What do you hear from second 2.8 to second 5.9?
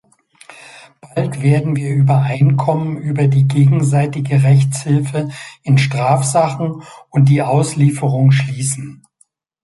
über die gegenseitige Rechtshilfe in